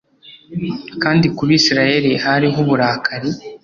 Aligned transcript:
kandi 1.03 1.25
ku 1.35 1.43
Bisirayeli 1.49 2.11
hariho 2.25 2.57
uburakari 2.63 3.29